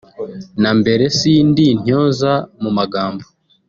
na 0.61 0.71
mbere 0.79 1.03
sindi 1.17 1.63
intyoza 1.73 2.33
mu 2.61 2.69
magambo 2.77 3.23